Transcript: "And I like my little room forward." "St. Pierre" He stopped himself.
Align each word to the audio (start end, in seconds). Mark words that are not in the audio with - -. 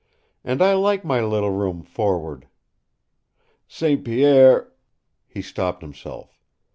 "And 0.43 0.63
I 0.63 0.73
like 0.73 1.05
my 1.05 1.21
little 1.23 1.51
room 1.51 1.83
forward." 1.83 2.47
"St. 3.67 4.03
Pierre" 4.03 4.71
He 5.27 5.43
stopped 5.43 5.83
himself. 5.83 6.39